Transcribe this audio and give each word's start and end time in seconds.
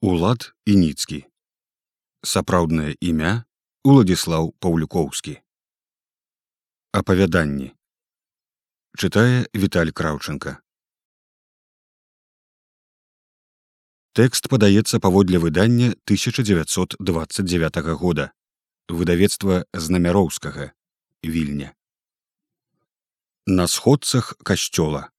Улад 0.00 0.54
ініцкі. 0.64 1.24
Сапраўднае 2.22 2.94
імя 3.02 3.30
Уладзіслаў 3.82 4.52
Паўлюкоўскі. 4.62 5.32
Апавяданні. 6.94 7.74
Чытае 8.94 9.50
Віталь 9.50 9.90
Краўчынка. 9.90 10.62
Тэкст 14.14 14.46
падаецца 14.46 15.02
паводле 15.02 15.42
выдання 15.42 15.88
1929 16.06 17.78
года. 17.98 18.30
Выдавецтва 18.86 19.66
знамяроўскага 19.74 20.70
вільня. 21.26 21.74
На 23.50 23.66
сходцах 23.66 24.38
касцёла. 24.46 25.10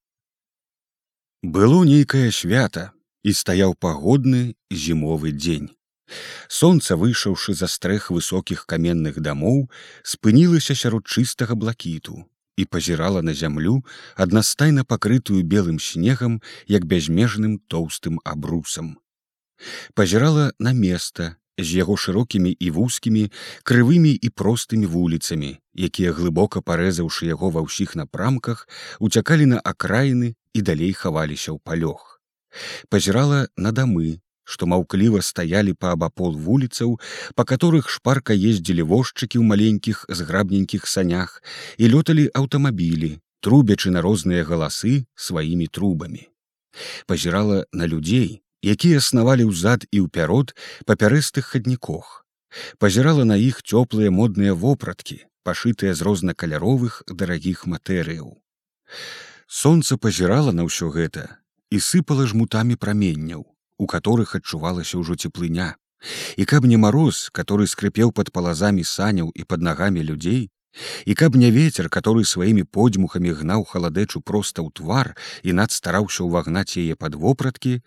Было 1.43 1.83
нейкае 1.83 2.31
свята, 2.31 2.93
і 3.23 3.33
стаяў 3.33 3.75
пагодны 3.75 4.55
зімовы 4.71 5.31
дзень. 5.31 5.69
Сонца, 6.47 6.95
выйшаўшы 6.95 7.53
за 7.53 7.67
стрэх 7.67 8.09
высокіх 8.09 8.65
каменных 8.65 9.19
дамоў, 9.21 9.69
спынілася 10.03 10.75
сярод 10.75 11.05
чыстага 11.05 11.55
блакіту 11.55 12.25
і 12.57 12.65
пазірала 12.65 13.21
на 13.21 13.33
зямлю 13.33 13.85
аднастайна 14.15 14.83
пакрытую 14.83 15.43
белым 15.43 15.79
снегам 15.79 16.41
як 16.67 16.85
бязмежным 16.85 17.59
тоўстым 17.67 18.19
абрусам. 18.25 18.97
Пазірала 19.93 20.51
на 20.59 20.73
места 20.73 21.35
з 21.59 21.75
яго 21.77 21.95
шырокімі 21.95 22.51
і 22.51 22.71
вузкімі 22.71 23.29
крывымі 23.63 24.11
і 24.15 24.29
простымі 24.29 24.87
вуліцамі, 24.87 25.59
якія 25.75 26.11
глыбока 26.15 26.61
парэзаўшы 26.61 27.27
яго 27.31 27.51
ва 27.51 27.63
ўсіх 27.67 27.95
напрамках, 27.95 28.67
уцякалі 28.99 29.45
на 29.55 29.59
акраіны 29.59 30.35
і 30.53 30.59
далей 30.63 30.95
хаваліся 30.95 31.51
ў 31.55 31.59
палёх 31.63 32.18
пазірала 32.89 33.47
на 33.57 33.71
дамы, 33.71 34.19
што 34.49 34.65
маўкліва 34.65 35.21
стаялі 35.21 35.73
па 35.77 35.93
абапол 35.93 36.33
вуліцаў, 36.33 36.97
па 37.37 37.45
которых 37.45 37.89
шпарка 37.93 38.33
ездзілі 38.33 38.85
вожчыкі 38.91 39.37
ў 39.37 39.45
маленькіх 39.45 40.05
зграбненькіх 40.09 40.89
санях 40.89 41.41
і 41.77 41.89
лёталі 41.93 42.25
аўтамабілі, 42.33 43.11
трубячы 43.45 43.93
на 43.93 44.01
розныя 44.01 44.43
галасы 44.43 45.05
сваімі 45.15 45.67
трубамі. 45.67 46.25
Пазірала 47.05 47.65
на 47.71 47.85
людзей, 47.85 48.41
якія 48.65 48.99
снавалі 48.99 49.49
ўзад 49.53 49.85
і 49.91 50.09
ўпярод 50.09 50.57
папярэстых 50.89 51.53
хаднікох. 51.53 52.25
Пазірала 52.81 53.25
на 53.29 53.37
іх 53.37 53.61
цёплыя 53.61 54.09
модныя 54.09 54.57
вопраткі, 54.57 55.21
пашытыя 55.45 55.93
з 55.93 56.01
рознакаляровых 56.01 57.03
дарагіх 57.07 57.69
матэрыяў. 57.69 58.41
Сонца 59.45 59.97
пазірала 59.97 60.51
на 60.51 60.65
ўсё 60.65 60.89
гэта, 60.89 61.37
і 61.69 61.79
сыпала 61.79 62.25
жмутамі 62.27 62.75
праменняў, 62.75 63.45
у 63.77 63.85
которых 63.85 64.35
адчувалася 64.35 64.97
ўжо 64.97 65.15
цеплыня. 65.15 65.75
І 66.37 66.45
каб 66.45 66.65
не 66.65 66.77
мароз, 66.77 67.29
который 67.31 67.67
скрыпеў 67.67 68.11
под 68.15 68.31
палазамі 68.31 68.83
саняў 68.83 69.31
і 69.35 69.43
под 69.43 69.61
нагамі 69.61 70.03
людзей, 70.03 70.49
і 71.05 71.13
каб 71.13 71.35
не 71.35 71.51
ветер, 71.51 71.89
который 71.89 72.25
сваімі 72.25 72.63
подзьмухамі 72.63 73.33
гнаў 73.41 73.65
халадэчу 73.65 74.21
проста 74.21 74.61
ў 74.61 74.71
твар 74.71 75.13
і 75.43 75.53
над 75.53 75.73
стараўся 75.75 76.23
ўвагнаць 76.23 76.77
яе 76.77 76.95
пад 76.95 77.15
вопраткі, 77.15 77.81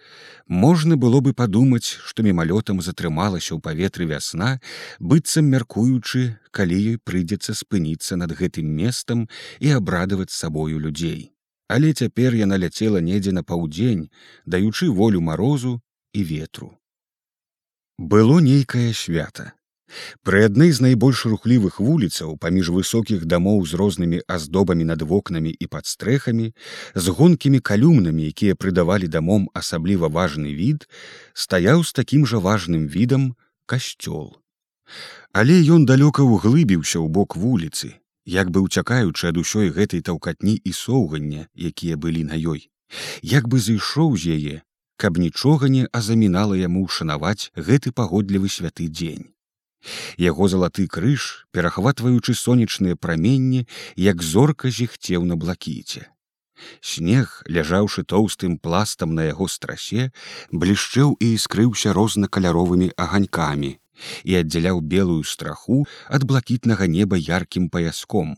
можна 0.47 0.97
было 0.97 1.20
бы 1.25 1.33
падумаць, 1.33 1.97
што 2.05 2.22
мімалётам 2.22 2.83
затрымалася 2.83 3.55
ў 3.56 3.60
паветры 3.62 4.06
вясна, 4.10 4.58
быццам 5.00 5.48
мяркуючы, 5.48 6.38
калі 6.50 6.77
ёй 6.94 6.97
прыйдзецца 6.98 7.56
спыніцца 7.56 8.19
над 8.20 8.36
гэтым 8.36 8.66
местам 8.66 9.28
і 9.60 9.72
абрадаваць 9.78 10.34
сабою 10.34 10.83
людзей 10.83 11.31
але 11.73 11.92
цяпер 11.97 12.37
яна 12.37 12.61
ляцела 12.61 13.01
недзе 13.01 13.33
на 13.33 13.42
паўдзень, 13.42 14.11
даючы 14.45 14.92
волю 14.92 15.25
марозу 15.25 15.81
і 16.12 16.25
ветру. 16.28 16.77
Было 17.98 18.41
нейкае 18.45 18.92
свята. 18.92 19.53
Пры 20.25 20.45
адной 20.48 20.73
з 20.73 20.81
найбольш 20.84 21.25
рухлівых 21.28 21.78
вуліцаў 21.81 22.37
паміж 22.41 22.70
высокіх 22.77 23.25
дамоў 23.28 23.65
з 23.69 23.77
рознымі 23.81 24.20
аздобамі 24.27 24.84
над 24.88 25.03
вокнамі 25.03 25.53
і 25.53 25.69
пад 25.69 25.87
стрэхамі, 25.87 26.53
з 26.94 27.06
гонкімі 27.09 27.61
калюмнамі, 27.61 28.28
якія 28.32 28.56
прыдавалі 28.56 29.09
дамом 29.09 29.49
асабліва 29.55 30.09
важны 30.09 30.53
від, 30.56 30.88
стаяў 31.34 31.84
з 31.84 31.93
такім 31.93 32.27
жа 32.27 32.41
важным 32.41 32.88
відам 32.88 33.32
касцёл. 33.66 34.41
Але 35.32 35.61
ён 35.61 35.84
далёка 35.88 36.25
ўглыбіўся 36.25 37.00
ў 37.00 37.09
бок 37.09 37.37
вуліцы, 37.37 38.01
як 38.27 38.50
бы 38.50 38.60
уцякаючы 38.60 39.28
ад 39.28 39.37
усёй 39.37 39.71
гэтай 39.71 40.00
таўкатні 40.00 40.60
і 40.65 40.72
соўгання, 40.72 41.49
якія 41.56 41.97
былі 41.97 42.25
на 42.25 42.38
ёй, 42.38 42.71
як 43.22 43.49
бы 43.49 43.59
зышоў 43.59 44.16
з 44.16 44.37
яе, 44.38 44.56
каб 44.97 45.19
нічога 45.19 45.69
не 45.69 45.87
азамінала 45.93 46.55
яму 46.55 46.87
шанаваць 46.88 47.50
гэты 47.56 47.93
пагодлівы 47.93 48.49
святы 48.49 48.88
дзень. 48.88 49.32
Яго 50.16 50.47
залаты 50.47 50.87
крыж, 50.87 51.47
перахватваючы 51.50 52.34
сонечныя 52.38 52.94
праменні, 52.94 53.66
як 53.97 54.22
зорка 54.22 54.71
зіхцеў 54.71 55.25
на 55.27 55.37
блакіце. 55.37 56.06
Снег, 56.81 57.43
ляжаўшы 57.50 58.05
тоўстым 58.06 58.59
пластам 58.59 59.15
на 59.19 59.27
яго 59.27 59.49
страсе, 59.49 60.12
блішчэў 60.53 61.16
і 61.19 61.34
іскрыўся 61.34 61.93
рознакаляровымі 61.99 62.93
аганькамі, 62.94 63.78
і 64.24 64.38
аддзяляў 64.40 64.80
белую 64.94 65.22
страху 65.24 65.84
ад 66.08 66.24
блакітнага 66.24 66.86
неба 66.86 67.16
яркім 67.16 67.68
паяском. 67.68 68.36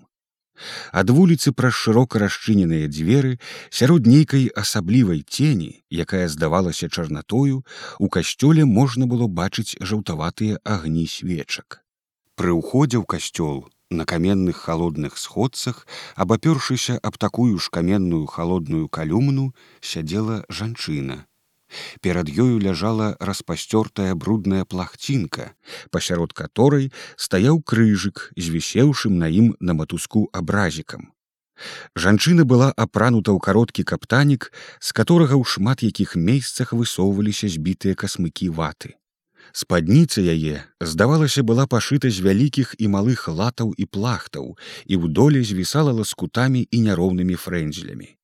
Ад 1.01 1.11
вуліцы 1.11 1.53
праз 1.59 1.75
шырока 1.75 2.21
расчыненыя 2.23 2.87
дзверы 2.87 3.33
сярод 3.79 4.07
нейкай 4.07 4.47
асаблівай 4.63 5.25
цені, 5.27 5.71
якая 5.91 6.29
здавалася 6.35 6.89
чарнатою, 6.89 7.65
у 7.99 8.09
касцёле 8.09 8.65
можна 8.65 9.11
было 9.11 9.27
бачыць 9.27 9.75
жаўтаватыя 9.81 10.63
агні 10.77 11.07
свечак. 11.11 11.83
Пры 12.39 12.55
ўходзе 12.55 13.03
ў 13.03 13.05
касцёл 13.17 13.67
на 13.91 14.07
каменных 14.07 14.57
халодных 14.57 15.19
сходцах, 15.19 15.87
абапёршыся 16.15 16.99
аб 17.03 17.19
такую 17.19 17.59
ж 17.59 17.71
каменную 17.75 18.27
халодную 18.27 18.89
калюмну 18.89 19.53
сядзела 19.83 20.43
жанчына 20.49 21.25
Перад 22.01 22.29
ёю 22.29 22.59
ляжала 22.59 23.17
распасцёртая 23.21 24.15
брудная 24.15 24.65
плахцінка, 24.65 25.55
пасярод 25.91 26.33
которой 26.33 26.93
стаяў 27.17 27.63
крыжык, 27.63 28.33
звісеўшым 28.37 29.19
на 29.19 29.29
ім 29.29 29.57
на 29.61 29.75
матуску 29.75 30.29
абразікам. 30.33 31.15
Жанчына 31.95 32.45
была 32.45 32.73
апранута 32.75 33.31
ў 33.31 33.39
кароткі 33.39 33.87
каптанік, 33.87 34.51
з 34.81 34.91
которого 34.93 35.39
ў 35.39 35.45
шмат 35.47 35.87
якіх 35.87 36.17
месцах 36.19 36.75
высоўваліся 36.75 37.47
збітыя 37.47 37.95
касмыкі 37.95 38.51
ваты. 38.51 38.99
Спадніца 39.53 40.25
яе, 40.25 40.65
здавалася, 40.81 41.45
была 41.47 41.67
пашыта 41.71 42.11
з 42.11 42.25
вялікіх 42.27 42.75
і 42.79 42.89
малых 42.91 43.29
латаў 43.29 43.71
і 43.77 43.85
плахтаў 43.87 44.57
і 44.87 44.95
ў 44.99 45.13
доле 45.13 45.45
звісала 45.45 45.95
ласкутамі 45.95 46.67
і 46.71 46.81
няроўнымі 46.89 47.39
фрэнзелямі. 47.39 48.17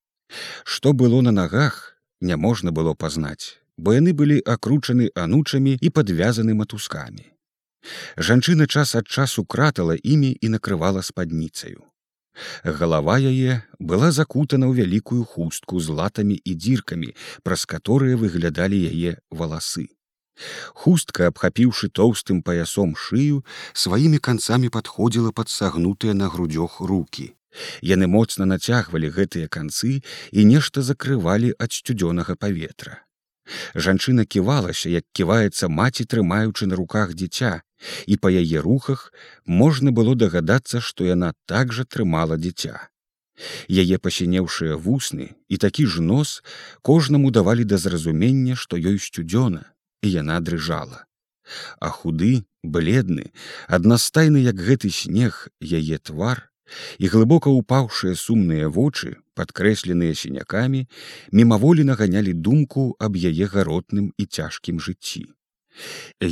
Што 0.63 0.93
было 0.93 1.21
на 1.21 1.31
нагах, 1.31 1.90
няможна 2.21 2.71
было 2.71 2.93
пазнаць, 2.93 3.57
бо 3.77 3.93
яны 3.97 4.13
былі 4.13 4.39
акручаны 4.45 5.11
анучамі 5.15 5.77
і 5.81 5.89
падвязаны 5.89 6.53
матускамі. 6.53 7.25
Жанчына 8.17 8.67
час 8.67 8.95
ад 8.95 9.07
часу 9.07 9.45
кратала 9.45 9.95
імі 9.95 10.37
і 10.41 10.49
накрывала 10.55 11.01
спадніцаю. 11.01 11.81
Галава 12.63 13.17
яе 13.19 13.61
была 13.79 14.11
закутана 14.11 14.69
ў 14.69 14.85
вялікую 14.85 15.23
хустку 15.25 15.81
з 15.81 15.89
латамі 15.97 16.37
і 16.37 16.53
дзіркамі, 16.55 17.09
праз 17.43 17.65
каторыя 17.65 18.15
выглядалі 18.21 18.77
яе 18.77 19.17
валасы. 19.29 19.89
Хустка, 20.73 21.27
абхапіўшы 21.27 21.89
тоўстым 21.89 22.41
паясом 22.41 22.95
шыю, 22.95 23.43
сваімі 23.73 24.21
канцамі 24.29 24.69
падходзіла 24.69 25.35
пад 25.35 25.49
сагнутыя 25.49 26.13
на 26.13 26.29
грудзёх 26.29 26.79
руки. 26.79 27.35
Яны 27.81 28.07
моцна 28.07 28.45
нацягвалі 28.45 29.11
гэтыя 29.11 29.47
канцы 29.47 30.01
і 30.31 30.45
нешта 30.45 30.81
закрывалі 30.81 31.53
ад 31.59 31.71
сцюдзёнага 31.71 32.35
паветра. 32.35 33.03
Жанчына 33.75 34.25
ківалася, 34.25 34.89
як 34.89 35.03
ківаецца 35.11 35.67
маці, 35.67 36.05
трымаючы 36.05 36.67
на 36.67 36.75
руках 36.75 37.13
дзіця, 37.13 37.61
і 38.05 38.17
па 38.17 38.29
яе 38.31 38.61
рухах 38.61 39.11
можна 39.45 39.91
было 39.91 40.15
дагадацца, 40.15 40.79
што 40.79 41.05
яна 41.05 41.33
так 41.45 41.73
жа 41.73 41.83
трымала 41.83 42.37
дзіця. 42.37 42.87
Яе 43.67 43.97
пасінеўшыя 43.97 44.77
вусны 44.77 45.33
і 45.49 45.57
такі 45.57 45.87
ж 45.87 46.01
нос 46.01 46.43
кожнаму 46.81 47.31
давалі 47.31 47.65
да 47.65 47.77
зразумення, 47.77 48.55
што 48.55 48.77
ёй 48.77 48.99
сцюдзёна, 48.99 49.65
і 50.01 50.11
яна 50.11 50.39
дрыжала. 50.39 51.05
А 51.79 51.89
худы, 51.89 52.45
бледны, 52.63 53.33
аднастайны 53.67 54.45
як 54.45 54.55
гэты 54.55 54.93
снег 54.93 55.49
яе 55.59 55.97
твар, 55.97 56.50
і 56.99 57.11
глыбока 57.13 57.51
ўпаўшыя 57.53 58.15
сумныя 58.15 58.69
вочы 58.69 59.15
падкрэсленыя 59.35 60.15
сінякамі 60.15 60.85
мімаволі 61.31 61.85
наганялі 61.91 62.33
думку 62.33 62.95
аб 62.99 63.17
яе 63.17 63.47
гаротным 63.53 64.11
і 64.17 64.25
цяжкім 64.25 64.81
жыцці 64.87 65.23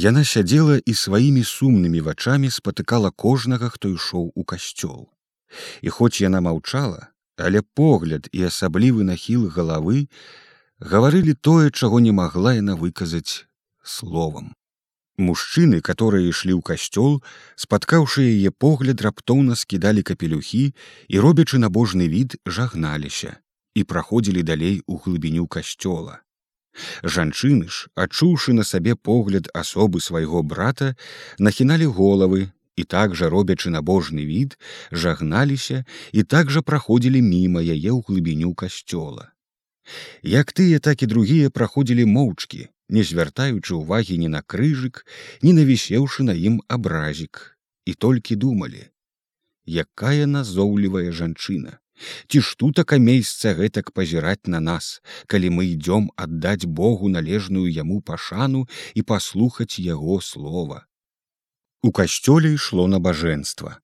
яна 0.09 0.25
сядзела 0.31 0.79
і 0.83 0.93
сваімі 1.03 1.43
сумнымі 1.47 2.03
вачамі 2.07 2.51
спатыкала 2.51 3.11
кожнага 3.11 3.71
хто 3.75 3.93
ішоў 3.95 4.31
у 4.35 4.43
касцёл 4.43 5.07
і 5.81 5.89
хоць 5.89 6.19
яна 6.21 6.43
маўчала 6.45 7.09
але 7.39 7.63
погляд 7.73 8.27
і 8.31 8.47
асаблівы 8.51 9.07
нахіл 9.07 9.47
галавы 9.47 10.07
гаварылі 10.79 11.33
тое 11.33 11.71
чаго 11.71 11.99
не 11.99 12.11
магла 12.11 12.55
яна 12.55 12.75
выказаць 12.75 13.47
словам. 13.83 14.58
Мужчыны, 15.19 15.81
которые 15.83 16.31
ішлі 16.31 16.55
ў 16.55 16.63
касцёл, 16.63 17.19
спаткаўшы 17.59 18.23
яе 18.23 18.55
погляд 18.55 19.01
раптоўна 19.03 19.59
скідалі 19.59 19.99
капелюхі 19.99 20.71
і 21.11 21.15
робячы 21.19 21.59
набожны 21.59 22.07
від 22.07 22.39
жагналіся 22.47 23.35
і 23.75 23.83
праходзілі 23.83 24.43
далей 24.47 24.79
у 24.87 24.95
глыбіню 24.95 25.43
касцёла. 25.51 26.23
Жанчыны 27.03 27.67
ж, 27.67 27.91
адчуўшы 27.99 28.55
на 28.55 28.63
сабе 28.63 28.95
погляд 28.95 29.51
асобы 29.51 29.99
свайго 29.99 30.39
брата, 30.39 30.95
нахіналі 31.35 31.91
головы 31.99 32.47
і 32.79 32.87
так 32.87 33.11
жа 33.19 33.27
робячы 33.27 33.75
набожны 33.75 34.23
від, 34.23 34.55
жагналіся 34.95 35.83
і 36.15 36.23
так 36.23 36.47
жа 36.47 36.63
праходзілі 36.63 37.19
міма 37.19 37.59
яе 37.59 37.91
ў 37.91 37.99
глыбіню 38.07 38.55
касцёла. 38.55 39.35
Як 40.23 40.53
тыя, 40.53 40.79
так 40.79 41.03
і 41.03 41.09
другія 41.11 41.49
праходзілі 41.49 42.05
моўчкі, 42.05 42.67
не 42.89 43.03
звяртаючы 43.03 43.75
ўвагі 43.79 44.17
ні 44.21 44.29
на 44.35 44.41
крыжык, 44.41 45.05
не 45.41 45.53
навісеўшы 45.53 46.23
на 46.23 46.33
ім 46.33 46.61
абразік, 46.67 47.57
і 47.85 47.93
толькі 47.93 48.35
думалі: 48.35 48.89
якая 49.65 50.25
назоўлівая 50.25 51.11
жанчына, 51.11 51.79
Ці 52.27 52.41
ж 52.41 52.55
тутака 52.55 52.97
месца 52.97 53.53
гэтак 53.59 53.91
пазіраць 53.91 54.47
на 54.47 54.59
нас, 54.63 55.01
калі 55.27 55.51
мы 55.55 55.67
ідём 55.75 56.07
аддаць 56.15 56.63
Богу 56.63 57.09
належную 57.11 57.67
яму 57.67 57.99
пашану 58.01 58.67
і 58.95 59.03
паслухаць 59.03 59.79
яго 59.83 60.21
слова. 60.23 60.85
У 61.83 61.91
касцёле 61.91 62.55
ішло 62.55 62.87
набажэнства. 62.87 63.79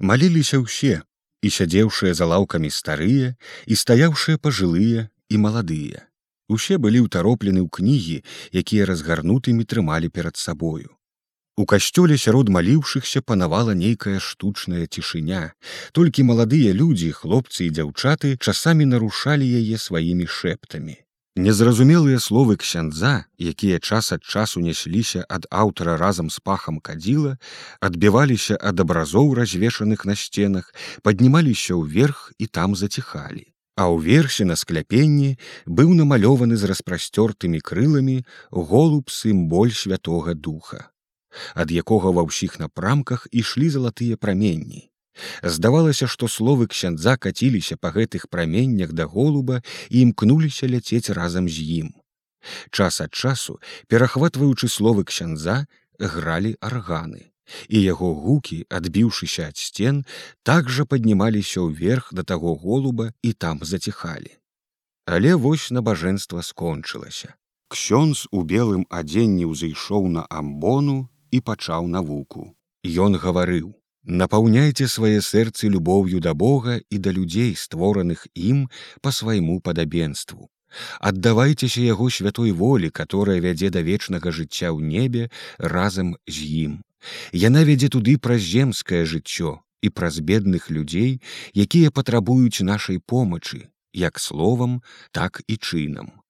Маліліся 0.00 0.60
ўсе, 0.64 1.04
і 1.44 1.48
сядзеўшыя 1.52 2.16
за 2.16 2.28
лаўкамі 2.32 2.70
старыя, 2.72 3.36
і 3.66 3.76
стаяўшыя 3.76 4.40
пажылыя 4.40 5.08
і 5.30 5.38
маладыя. 5.38 6.06
Усе 6.50 6.76
былі 6.82 7.06
ўтароплены 7.06 7.62
ў 7.62 7.68
кнігі, 7.70 8.18
якія 8.50 8.86
разгарнутымі 8.90 9.64
трымалі 9.64 10.10
перад 10.10 10.36
сабою. 10.36 10.90
У 11.60 11.66
касцёле 11.70 12.16
сярод 12.18 12.48
маліўшыхся 12.48 13.20
панавала 13.22 13.76
нейкая 13.76 14.18
штучная 14.18 14.86
цішыня. 14.86 15.42
Толькі 15.92 16.26
маладыя 16.30 16.72
людзі, 16.72 17.10
хлопцы 17.18 17.66
і 17.66 17.74
дзяўчаты 17.76 18.34
часамі 18.40 18.88
нарушалі 18.92 19.46
яе 19.60 19.78
сваімі 19.78 20.26
шэптамі. 20.26 20.96
Незразумелыя 21.36 22.18
словы 22.18 22.56
ксяндза, 22.58 23.12
якія 23.38 23.78
час 23.78 24.10
ад 24.16 24.24
часу 24.24 24.64
нясліся 24.64 25.22
ад 25.28 25.46
аўтара 25.50 25.94
разам 26.00 26.34
з 26.34 26.42
пахам 26.42 26.80
кадзіла, 26.80 27.36
адбіваліся 27.78 28.58
ад 28.58 28.82
абразоў 28.82 29.32
развешаных 29.38 30.04
на 30.10 30.18
сценах, 30.18 30.74
паднімаліся 31.06 31.78
ўверх 31.78 32.32
і 32.38 32.50
там 32.50 32.74
заціхалі 32.74 33.49
а 33.80 33.88
ў 33.88 34.04
версе 34.04 34.44
на 34.44 34.56
скляпенні 34.60 35.40
быў 35.64 35.96
намалёваны 35.96 36.56
з 36.60 36.68
распрасцёртымі 36.68 37.64
крыламі 37.64 38.16
голуб 38.52 39.08
сымболь 39.08 39.72
святого 39.72 40.34
духа, 40.36 40.92
ад 41.56 41.72
якога 41.72 42.12
ва 42.12 42.26
ўсіх 42.28 42.60
напрамках 42.60 43.24
ішлі 43.32 43.72
залатыя 43.72 44.20
праменні. 44.20 44.92
Здавалася, 45.40 46.10
што 46.12 46.28
словы 46.28 46.68
ксяндза 46.68 47.16
каціліся 47.16 47.80
па 47.80 47.88
гэтых 47.96 48.28
праменнях 48.28 48.92
да 48.92 49.08
голуба 49.08 49.64
і 49.88 50.04
імкнуліся 50.04 50.68
ляцець 50.68 51.08
разам 51.16 51.48
з 51.48 51.64
ім. 51.80 51.88
Час 52.68 53.00
ад 53.00 53.16
часу, 53.16 53.60
перахватваючы 53.88 54.68
словы 54.68 55.08
ксяндза, 55.08 55.64
гралі 55.96 56.56
арганы 56.60 57.29
і 57.68 57.82
яго 57.82 58.14
гукі, 58.14 58.58
адбіўшыся 58.68 59.48
ад 59.50 59.56
сцен, 59.56 60.04
так 60.42 60.70
жа 60.70 60.84
паднімаліся 60.84 61.66
ўверх 61.66 62.12
да 62.12 62.22
таго 62.22 62.54
голуба 62.54 63.12
і 63.22 63.32
там 63.32 63.60
заціхалі. 63.62 64.32
Але 65.06 65.34
вось 65.34 65.70
набажэнства 65.70 66.42
скончылася. 66.42 67.34
Ксёнз 67.70 68.26
у 68.30 68.42
белым 68.42 68.86
адзенні 68.90 69.46
ўзышоў 69.50 70.08
на 70.10 70.26
амбону 70.26 71.08
і 71.30 71.38
пачаў 71.40 71.86
навуку. 71.86 72.54
Ён 72.84 73.14
гаварыў: 73.14 73.74
Напаўняйце 74.04 74.88
свае 74.88 75.20
сэрцы 75.20 75.68
любоўю 75.68 76.20
да 76.20 76.34
Бога 76.34 76.80
і 76.90 76.98
да 76.98 77.12
людзей, 77.12 77.54
створаных 77.54 78.26
ім 78.34 78.68
па 79.00 79.12
свайму 79.12 79.60
падабенству. 79.60 80.48
Аддавайцеся 81.00 81.82
яго 81.82 82.10
святой 82.10 82.52
волі, 82.52 82.90
которая 82.90 83.40
вядзе 83.40 83.70
да 83.70 83.82
вечнага 83.82 84.30
жыцця 84.30 84.70
ў 84.70 84.80
небе 84.80 85.30
разам 85.58 86.16
з 86.26 86.46
ім. 86.64 86.72
Яна 87.32 87.64
вядзе 87.64 87.88
туды 87.88 88.16
праз 88.18 88.42
земскае 88.42 89.04
жыццё 89.04 89.60
і 89.82 89.88
праз 89.88 90.20
бедных 90.20 90.70
людзей, 90.70 91.20
якія 91.54 91.90
патрабуюць 91.90 92.60
нашай 92.60 92.98
помачы, 92.98 93.68
як 93.92 94.18
словам, 94.18 94.82
так 95.10 95.42
і 95.46 95.56
чынам. 95.56 96.20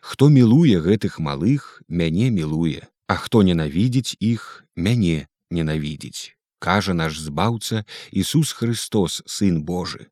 Хто 0.00 0.28
мілуе 0.28 0.80
гэтых 0.80 1.18
малых, 1.18 1.82
мяне 1.88 2.30
мілуе, 2.30 2.88
а 3.06 3.14
хто 3.16 3.42
ненавідзіць 3.42 4.16
іх, 4.20 4.64
мяне 4.76 5.28
ненавідзіць. 5.50 6.34
Кажа 6.58 6.94
наш 6.94 7.18
збаўца 7.18 7.84
Ісус 8.10 8.52
Христос, 8.52 9.22
сын 9.26 9.62
Божы. 9.62 10.08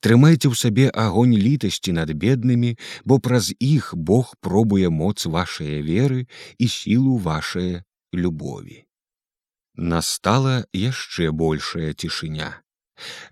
Трымайце 0.00 0.48
ў 0.52 0.56
сабе 0.56 0.86
агонь 0.92 1.36
літасці 1.36 1.92
над 1.96 2.12
беднымі, 2.12 2.76
бо 3.04 3.18
праз 3.20 3.52
іх 3.60 3.92
Бог 3.96 4.34
пробуе 4.40 4.88
моц 4.88 5.24
вашай 5.24 5.80
веры 5.80 6.26
і 6.58 6.68
сілу 6.68 7.16
вашай 7.16 7.80
любові. 8.12 8.83
Настала 9.74 10.66
яшчэ 10.72 11.34
большая 11.34 11.94
цішыня. 11.98 12.62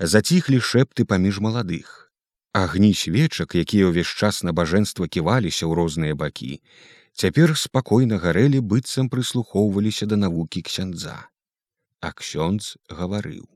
Заціхлі 0.02 0.58
шэпты 0.58 1.06
паміж 1.06 1.38
маладых. 1.38 2.10
Агні 2.52 2.90
свечак, 2.98 3.54
якія 3.54 3.86
ўвесь 3.86 4.10
час 4.10 4.42
набажэнства 4.42 5.06
ківаліся 5.06 5.70
ў 5.70 5.72
розныя 5.78 6.18
бакі, 6.18 6.58
цяпер 7.14 7.54
спакойна 7.54 8.18
гарэлі 8.18 8.58
быццам 8.58 9.06
прыслухоўваліся 9.06 10.10
да 10.10 10.18
навукі 10.18 10.66
ксяндза. 10.66 11.30
А 12.02 12.10
ксёндз 12.10 12.74
гаварыў: 12.90 13.46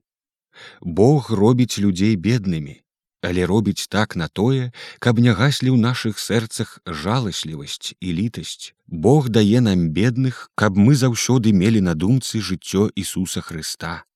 Бог 0.81 1.35
робіць 1.35 1.83
людзей 1.83 2.15
беднымі, 2.15 2.86
але 3.26 3.46
робіць 3.46 3.88
так 3.90 4.17
на 4.17 4.28
тое, 4.28 4.70
каб 5.02 5.19
не 5.19 5.32
гаслі 5.34 5.75
ў 5.75 5.78
нашых 5.82 6.23
сэрцах 6.23 6.78
жаласлівасць 6.87 7.99
і 7.99 8.08
літасць. 8.14 8.70
Бог 8.87 9.31
дае 9.34 9.58
нам 9.67 9.90
бедных, 9.90 10.46
каб 10.55 10.78
мы 10.78 10.94
заўсёды 10.94 11.50
мелі 11.50 11.82
на 11.82 11.94
думцы 11.99 12.38
жыццё 12.38 12.87
Ісуса 12.94 13.43
Хрыста. 13.43 14.06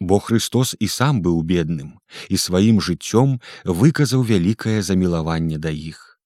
Бо 0.00 0.18
Христос 0.20 0.76
і 0.80 0.88
сам 0.88 1.22
быў 1.24 1.40
бедным 1.48 1.96
і 2.28 2.36
сваім 2.36 2.80
жыццём 2.84 3.40
выказаў 3.64 4.24
вялікае 4.28 4.82
замілаванне 4.84 5.56
да 5.56 5.72
іх. 5.72 6.20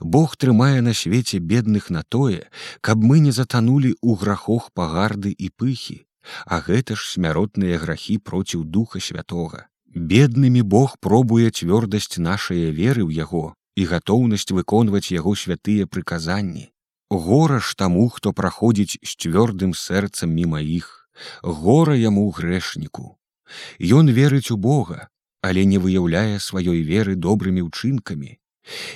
Бог 0.00 0.36
трымае 0.36 0.80
на 0.84 0.92
свеце 0.92 1.40
бедных 1.40 1.88
на 1.88 2.02
тое, 2.02 2.44
каб 2.80 3.00
мы 3.04 3.20
не 3.24 3.32
затанулі 3.32 3.96
ў 4.04 4.20
грахох 4.20 4.68
пагарды 4.72 5.32
і 5.32 5.48
пыхі, 5.48 6.04
а 6.44 6.60
гэта 6.60 6.96
ж 6.96 7.08
смяротныя 7.16 7.80
грахі 7.80 8.20
проціў 8.20 8.64
духа 8.64 9.00
святого 9.00 9.64
беднымі 9.96 10.60
Бог 10.60 11.00
пробуе 11.00 11.48
цвёрдасць 11.48 12.20
нашай 12.20 12.68
веры 12.68 13.08
ў 13.08 13.16
яго 13.16 13.56
і 13.80 13.88
гатоўнасць 13.88 14.52
выконваць 14.52 15.08
яго 15.08 15.32
святыя 15.32 15.88
прыказанні. 15.88 16.68
Гора 17.10 17.60
ж 17.60 17.76
таму, 17.76 18.08
хто 18.12 18.32
праходзіць 18.32 19.00
з 19.00 19.10
цвёрдым 19.16 19.72
сэрцам 19.72 20.36
міма 20.36 20.60
іх, 20.60 21.08
гора 21.42 21.96
яму 21.96 22.28
грэшніку. 22.28 23.16
Ён 23.80 24.12
верыць 24.12 24.50
у 24.52 24.56
Бога, 24.56 25.08
але 25.40 25.64
не 25.64 25.78
выяўляе 25.78 26.42
сваёй 26.44 26.84
веры 26.84 27.16
добрымі 27.16 27.64
ўчынкамі. 27.72 28.36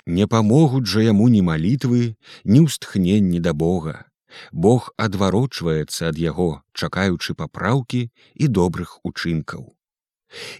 Не 0.07 0.27
памогуць 0.27 0.91
жа 0.93 1.01
яму 1.07 1.33
ні 1.33 1.41
малітвы, 1.49 2.15
ні 2.45 2.61
ўстхненні 2.69 3.41
да 3.41 3.55
Бога. 3.55 4.05
Бог 4.53 4.93
адварочваецца 5.01 6.13
ад 6.13 6.19
яго, 6.19 6.63
чакаючы 6.75 7.35
папраўкі 7.35 8.11
і 8.35 8.47
добрых 8.47 8.99
учынкаў. 9.05 9.80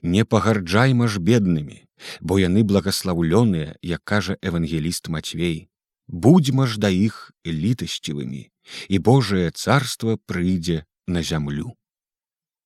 Не 0.03 0.25
пагарджайма 0.25 1.09
ж 1.09 1.21
беднымі, 1.21 1.87
бо 2.21 2.39
яны 2.39 2.65
благаслаўлёныя, 2.65 3.77
як 3.83 4.05
кажа 4.05 4.37
евангеліст 4.43 5.09
Мацвей. 5.09 5.69
Будзьма 6.09 6.67
ж 6.67 6.81
да 6.81 6.89
іх 6.89 7.31
літасцівымі, 7.47 8.51
і 8.89 8.97
Божае 8.99 9.51
царства 9.51 10.19
прыйдзе 10.27 10.85
на 11.07 11.23
зямлю. 11.23 11.77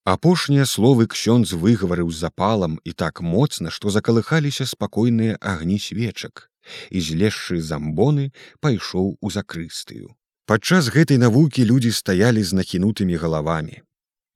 Апошнія 0.05 0.65
словы 0.65 1.07
ксёндз 1.09 1.53
выгаварыў 1.53 2.11
з 2.13 2.25
запалам 2.25 2.81
і 2.85 2.93
так 2.93 3.21
моцна, 3.21 3.71
што 3.71 3.91
закалыхаліся 3.91 4.67
спакойныя 4.69 5.37
агні 5.41 5.79
свечак, 5.79 6.51
і 6.91 7.01
злезшы 7.01 7.61
замбоны 7.61 8.33
пайшоў 8.61 9.17
у 9.21 9.31
закрыстыю. 9.31 10.17
Падчас 10.45 10.93
гэтай 10.93 11.17
навукі 11.17 11.65
людзі 11.65 11.93
стаялі 11.93 12.45
з 12.45 12.53
нахінутымі 12.53 13.17
галавамі 13.17 13.81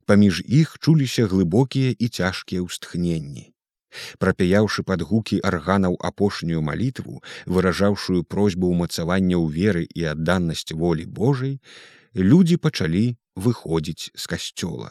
паміж 0.09 0.43
іх 0.49 0.75
чуліся 0.81 1.29
глыбокія 1.29 1.93
і 1.93 2.09
цяжкія 2.09 2.65
ўстхненні. 2.65 3.53
Прапяяўшы 4.23 4.85
пад 4.89 5.05
гукі 5.11 5.41
арганаў 5.51 5.97
апошнюю 6.11 6.63
малітву, 6.65 7.21
выражаўшую 7.47 8.25
просьбу 8.25 8.73
ўмацавання 8.73 9.37
ў 9.37 9.47
веры 9.53 9.85
і 9.89 10.09
адданнасць 10.13 10.73
волі 10.73 11.05
Божай, 11.21 11.61
людзі 12.17 12.57
пачалі 12.57 13.05
выходзіць 13.37 14.13
з 14.15 14.25
касцёла. 14.33 14.91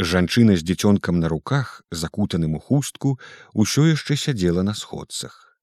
Жанчына 0.00 0.56
з 0.56 0.64
дзіцёнкам 0.64 1.20
на 1.20 1.28
руках, 1.28 1.84
закутаным 1.90 2.56
у 2.56 2.60
хустку, 2.60 3.18
усё 3.52 3.84
яшчэ 3.92 4.16
сядзела 4.16 4.64
на 4.64 4.74
сходцах. 4.74 5.56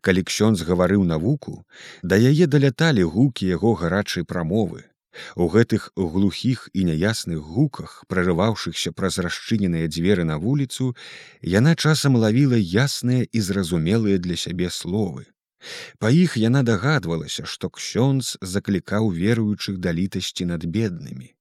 Калі 0.00 0.22
ксёнз 0.22 0.62
гаварыў 0.68 1.02
навуку, 1.02 1.64
да 2.02 2.18
яе 2.18 2.46
даляталі 2.46 3.02
гукі 3.02 3.48
яго 3.48 3.74
гарачай 3.74 4.22
прамовы, 4.22 4.86
У 5.36 5.48
гэтых 5.48 5.90
глухіх 5.96 6.68
і 6.72 6.84
няясных 6.88 7.40
гуках, 7.40 8.04
прарываўшыхся 8.08 8.92
праз 8.92 9.18
расчыненыя 9.18 9.88
дзверы 9.88 10.24
на 10.24 10.38
вуліцу, 10.38 10.94
яна 11.42 11.74
часам 11.76 12.16
лавіла 12.16 12.56
ясныя 12.56 13.28
і 13.28 13.38
зразумелыя 13.40 14.18
для 14.18 14.36
сябе 14.36 14.70
словы. 14.70 15.26
Па 15.98 16.10
іх 16.10 16.36
яна 16.36 16.62
дагадвалася, 16.62 17.44
што 17.46 17.70
ксёнз 17.70 18.36
заклікаў 18.40 19.12
веруючых 19.12 19.78
да 19.78 19.92
літасці 19.92 20.48
над 20.50 20.66
беднымі. 20.66 21.34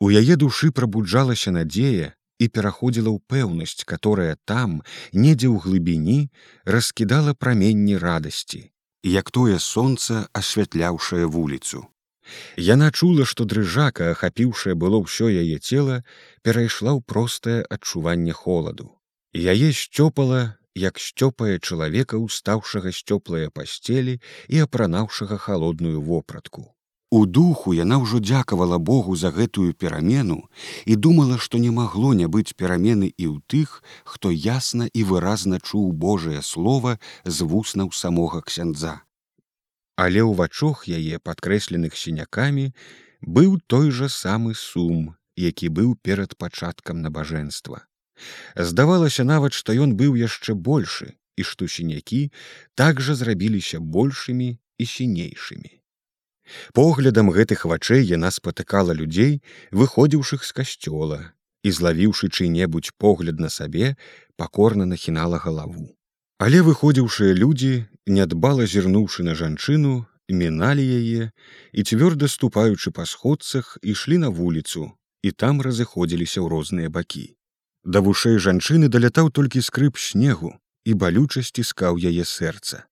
У 0.00 0.10
яе 0.10 0.36
душы 0.36 0.70
прабуджалася 0.70 1.54
надзея 1.54 2.12
і 2.38 2.48
пераходзіла 2.48 3.10
ў 3.14 3.18
пэўнасць, 3.30 3.86
которая 3.88 4.36
там, 4.44 4.82
недзе 5.12 5.48
ў 5.48 5.56
глыбіні, 5.64 6.28
раскідала 6.66 7.32
праменні 7.34 7.96
радасці, 7.96 8.60
як 9.06 9.30
тое 9.30 9.58
сонца 9.58 10.28
асвятляўшае 10.32 11.24
вуліцу. 11.24 11.86
Яна 12.56 12.90
чула, 12.90 13.24
што 13.24 13.44
дрыжака, 13.44 14.10
ахапіўшае 14.14 14.74
было 14.74 15.00
ўсё 15.04 15.28
яе 15.28 15.58
цела, 15.58 16.02
перайшла 16.42 16.92
ў 16.96 17.00
простае 17.06 17.60
адчуванне 17.76 18.32
холаду. 18.32 18.92
Яе 19.34 19.72
сцёпала, 19.72 20.58
як 20.74 20.98
сцёпае 20.98 21.58
чалавека, 21.58 22.18
устаўшага 22.18 22.90
сцёплыя 22.90 23.50
пасцелі 23.50 24.20
і 24.48 24.62
апранаўшага 24.66 25.38
халодную 25.38 26.00
вопратку. 26.00 26.74
У 27.14 27.26
духу 27.26 27.74
яна 27.74 27.98
ўжо 28.02 28.18
дзякавала 28.18 28.78
Богу 28.78 29.14
за 29.14 29.30
гэтую 29.30 29.74
перамену 29.78 30.50
і 30.84 30.96
думала, 30.96 31.38
што 31.38 31.58
не 31.62 31.70
магло 31.70 32.10
не 32.12 32.26
быць 32.26 32.58
перамены 32.58 33.10
і 33.14 33.24
ў 33.30 33.38
тых, 33.46 33.82
хто 34.02 34.34
ясна 34.34 34.90
і 34.90 35.06
выразна 35.06 35.62
чуў 35.62 35.92
Божае 35.92 36.42
слово 36.42 36.98
з 37.24 37.46
вуснаў 37.46 37.94
самога 37.94 38.42
ксяндза 38.42 39.04
але 39.96 40.20
ў 40.22 40.32
вачох 40.34 40.86
яе 40.88 41.18
падкрэсленых 41.18 41.96
сінякамі 41.96 42.70
быў 43.22 43.58
той 43.66 43.90
жа 43.90 44.08
самы 44.08 44.54
сум, 44.54 45.14
які 45.36 45.68
быў 45.68 45.94
перад 45.96 46.36
пачаткам 46.36 47.02
набажэнства. 47.02 47.86
Здавалася 48.56 49.24
нават, 49.24 49.52
што 49.52 49.74
ён 49.74 49.94
быў 49.98 50.14
яшчэ 50.18 50.54
большы 50.54 51.14
і 51.36 51.42
што 51.42 51.66
сінякі 51.66 52.30
так 52.74 53.00
жа 53.00 53.14
зрабіліся 53.14 53.80
большымі 53.80 54.58
і 54.78 54.84
сінейшымі. 54.86 55.80
Поглядам 56.76 57.30
гэтых 57.32 57.64
вачэй 57.64 58.04
яна 58.04 58.30
спатыкала 58.30 58.92
людзей, 58.92 59.40
выходзіўшых 59.72 60.44
з 60.44 60.52
касцёла 60.52 61.20
і 61.64 61.70
злавіўшы 61.72 62.28
чый-небудзь 62.28 62.92
погляд 62.98 63.40
на 63.40 63.48
сабе, 63.48 63.96
пакорна 64.36 64.84
нахінала 64.84 65.40
галаву. 65.40 65.88
Але 66.36 66.60
выходзіўшыя 66.60 67.32
людзі, 67.32 67.88
нядбала 68.06 68.66
зірнуўшы 68.66 69.24
на 69.24 69.34
жанчыну, 69.34 70.04
міналі 70.28 70.84
яе 70.84 71.30
і 71.72 71.80
цвёрда 71.82 72.28
ступаючы 72.28 72.90
па 72.90 73.04
сходцах 73.06 73.78
ішлі 73.82 74.18
на 74.24 74.28
вуліцу 74.28 74.92
і 75.22 75.30
там 75.32 75.60
разыходзіліся 75.60 76.40
ў 76.40 76.46
розныя 76.48 76.88
бакі. 76.88 77.36
Да 77.84 78.00
вушэй 78.00 78.40
жанчыны 78.40 78.88
далятаў 78.88 79.28
толькі 79.28 79.60
скрып 79.60 79.96
снегу 80.00 80.56
і 80.84 80.94
балюча 80.94 81.44
сціскаў 81.44 82.00
яе 82.00 82.24
сэрца. 82.24 82.84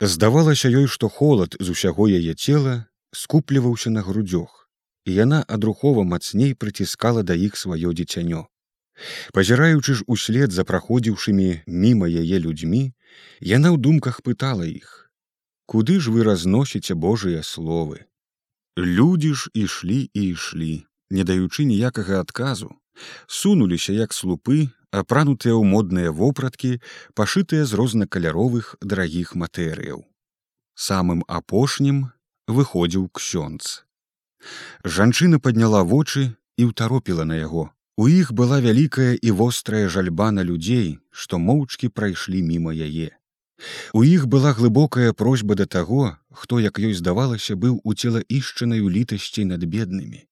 Здавалася 0.00 0.68
ёй, 0.68 0.86
што 0.86 1.08
холад 1.08 1.56
з 1.58 1.70
усяго 1.74 2.06
яе 2.10 2.34
цела 2.34 2.86
скупліваўся 3.14 3.90
на 3.90 4.02
грудзёх, 4.02 4.68
і 5.06 5.14
яна 5.14 5.44
адрухова 5.48 6.02
мацней 6.02 6.54
прыціскала 6.54 7.22
да 7.22 7.34
іх 7.34 7.56
сваё 7.56 7.94
дзіцянё. 7.94 8.46
Пазіраючы 9.34 9.94
ж 9.98 10.04
услед 10.06 10.52
за 10.54 10.64
праходзіўшымі 10.64 11.66
міма 11.66 12.06
яе 12.06 12.38
людзьмі, 12.38 12.94
яна 13.40 13.74
ў 13.74 13.78
думках 13.80 14.22
пытала 14.22 14.66
іх: 14.68 15.10
Куды 15.66 16.00
ж 16.00 16.12
вы 16.14 16.24
разносіце 16.28 16.94
Божыя 16.94 17.42
словы? 17.42 18.04
Людзі 18.76 19.34
ж 19.34 19.50
ішлі 19.54 20.10
і 20.12 20.22
ішлі, 20.34 20.86
не 21.10 21.24
даючы 21.24 21.64
ніякага 21.64 22.20
адказу, 22.20 22.74
сунуліся 23.26 23.92
як 23.92 24.12
слупы, 24.12 24.68
апранутыя 24.90 25.54
ў 25.54 25.64
модныя 25.64 26.10
вопраткі, 26.10 26.78
пашытыя 27.14 27.64
з 27.66 27.78
рознакаляровых 27.80 28.76
дарагіх 28.80 29.34
матэрыяў. 29.34 30.04
Самым 30.74 31.22
апошнім 31.26 32.10
выходзіў 32.46 33.08
ксёнц. 33.14 33.86
Жанчына 34.84 35.40
падняла 35.40 35.82
вочы 35.82 36.34
і 36.58 36.68
ўтаропіла 36.70 37.24
на 37.24 37.38
яго, 37.40 37.70
У 37.96 38.08
іх 38.10 38.32
была 38.34 38.56
вялікая 38.58 39.14
і 39.22 39.30
вострая 39.30 39.88
жальба 39.88 40.32
на 40.34 40.42
людзей, 40.42 40.98
што 41.10 41.38
моўчкі 41.38 41.90
прайшлі 41.94 42.40
міма 42.42 42.72
яе. 42.74 43.14
У 43.94 44.02
іх 44.02 44.26
была 44.26 44.50
глыбокая 44.50 45.12
просьба 45.12 45.54
да 45.54 45.66
таго, 45.66 46.18
хто, 46.30 46.58
як 46.58 46.82
ёй 46.82 46.94
здавалася, 46.98 47.54
быў 47.54 47.78
у 47.84 47.94
цела 47.94 48.22
ішчанаю 48.26 48.90
літасцей 48.90 49.46
над 49.46 49.62
беднымі. 49.62 50.26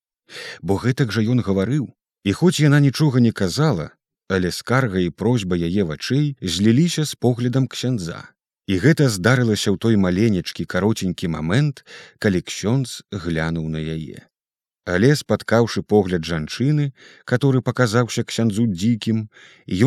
Бо 0.59 0.75
гэтак 0.83 1.15
жа 1.15 1.23
ён 1.23 1.39
гаварыў, 1.47 1.87
і 2.27 2.35
хоць 2.35 2.59
яна 2.59 2.83
нічога 2.83 3.23
не 3.23 3.31
казала, 3.31 3.95
але 4.27 4.51
скарга 4.51 4.99
і 4.99 5.15
просьба 5.15 5.55
яе 5.55 5.87
вачэй 5.87 6.35
зліліся 6.43 7.07
з 7.07 7.15
поглядам 7.15 7.71
ксяндза. 7.71 8.27
І 8.67 8.83
гэта 8.83 9.07
здарылася 9.07 9.71
ў 9.71 9.79
той 9.79 9.95
маленечкі 9.95 10.67
каротенькі 10.67 11.31
момент, 11.31 11.87
калі 12.19 12.43
ксёнз 12.43 13.07
глянуў 13.15 13.71
на 13.71 13.79
яе 13.79 14.27
але 14.85 15.15
спаткаўшы 15.17 15.83
погляд 15.83 16.25
жанчыны 16.25 16.93
который 17.25 17.63
паказаўся 17.63 18.25
ксяндзу 18.25 18.67
дзікім 18.67 19.29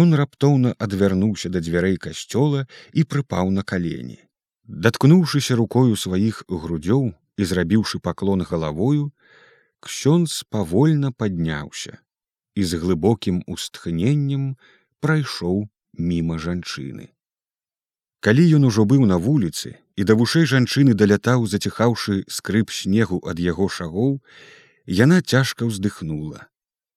ён 0.04 0.16
раптоўна 0.16 0.75
адвярнуўся 0.80 1.50
да 1.50 1.60
дзвярэй 1.60 1.98
касцёла 1.98 2.66
і 2.94 3.04
прыпаў 3.04 3.52
на 3.52 3.64
калені. 3.64 4.20
Даткнуўшыся 4.66 5.56
рукою 5.56 5.96
сваіх 5.96 6.44
грудзёў 6.50 7.12
і 7.38 7.44
зрабіўшы 7.44 8.00
паклон 8.00 8.42
галавою 8.42 9.12
ксёнз 9.84 10.44
павольна 10.50 11.12
падняўся 11.12 12.00
і 12.56 12.64
з 12.64 12.80
глыбокім 12.80 13.44
устхненнем 13.52 14.56
прайшоў 15.04 15.68
міма 16.00 16.40
жанчыны. 16.40 17.12
Калі 18.25 18.44
ён 18.58 18.64
ужо 18.72 18.88
быў 18.90 19.06
на 19.06 19.20
вуліцы 19.22 19.75
і 20.00 20.08
да 20.08 20.16
вушэй 20.16 20.48
жанчыны 20.50 20.96
далятаў 20.98 21.46
заціхаўшы 21.52 22.24
скрып 22.32 22.72
снегу 22.72 23.20
ад 23.28 23.38
яго 23.44 23.68
шагоў 23.70 24.22
Яна 24.86 25.22
цяжка 25.22 25.65
ўздыхнула. 25.65 26.46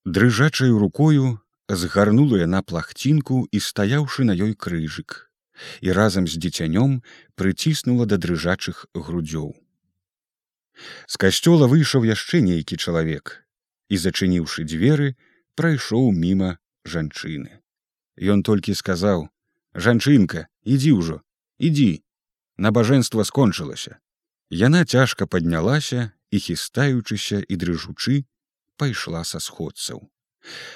Дрыжачаю 0.04 0.76
рукою 0.78 1.40
згарнула 1.68 2.36
яна 2.44 2.60
плахцінку 2.60 3.48
і 3.52 3.58
стаяўшы 3.60 4.28
на 4.28 4.36
ёй 4.36 4.52
крыжык 4.52 5.28
і 5.80 5.92
разам 5.92 6.28
з 6.28 6.36
дзіцянём 6.36 7.00
прыціснула 7.34 8.04
да 8.06 8.20
дрыжачых 8.20 8.86
грудзёў. 8.94 9.56
З 11.08 11.14
касцёла 11.16 11.66
выйшаў 11.66 12.04
яшчэ 12.04 12.44
нейкі 12.44 12.76
чалавек 12.76 13.42
і, 13.88 13.96
зачыніўшы 13.96 14.68
дзверы, 14.68 15.16
прайшоў 15.56 16.12
міма 16.12 16.60
жанчыны. 16.84 17.64
Ён 18.20 18.44
толькі 18.44 18.76
сказаў: 18.76 19.32
«Жанчынка, 19.74 20.46
ідзі 20.62 20.92
ўжо, 20.92 21.16
ідзі, 21.58 22.04
набажэнства 22.58 23.24
скончылася. 23.24 23.98
Яна 24.50 24.84
цяжка 24.84 25.26
паднялася 25.26 26.12
і 26.30 26.38
хістаючыся 26.38 27.42
і 27.42 27.54
дрыжучы 27.56 28.24
пайшла 28.76 29.24
са 29.24 29.40
сходцаў. 29.40 30.06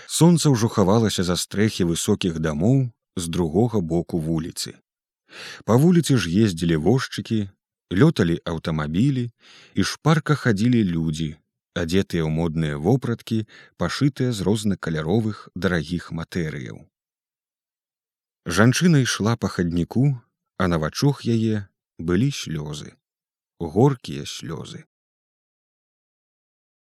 Сонца 0.06 0.50
ўжо 0.52 0.68
хавалася 0.68 1.23
за 1.23 1.37
стрэхі 1.37 1.88
высокіх 1.90 2.38
дамоў 2.38 2.90
з 3.16 3.28
другога 3.28 3.80
боку 3.80 4.18
вуліцы. 4.18 4.75
Па 5.64 5.76
вуліцы 5.80 6.16
ж 6.16 6.28
ездзілі 6.44 6.76
возчыкі, 6.87 7.49
лёталі 7.92 8.37
аўтамабілі 8.44 9.25
і 9.75 9.82
шпарка 9.85 10.37
хадзілі 10.37 10.82
людзі, 10.92 11.37
адетыя 11.75 12.25
ў 12.25 12.30
модныя 12.32 12.76
вопраткі, 12.76 13.44
пашытыя 13.80 14.32
з 14.32 14.44
рознакаляровых 14.49 15.49
дарагіх 15.54 16.12
матэрыяў. 16.12 16.85
Жанчына 18.44 19.04
ішла 19.06 19.37
па 19.37 19.49
хадніку, 19.49 20.18
а 20.59 20.68
на 20.68 20.78
вачох 20.82 21.25
яе 21.25 21.68
былі 21.99 22.30
слёзы, 22.35 22.97
горкія 23.61 24.26
слёзы. 24.26 24.85